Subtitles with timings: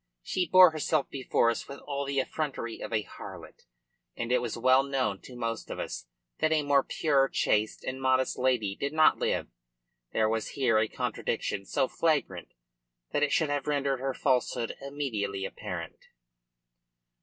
[0.23, 3.67] She bore herself before us with all the effrontery of a harlot;
[4.17, 6.07] and it was well known to most of us
[6.39, 9.45] that a more pure, chaste, and modest lady did not live.
[10.11, 12.55] There was here a contradiction so flagrant
[13.11, 15.99] that it should have rendered her falsehood immediately apparent."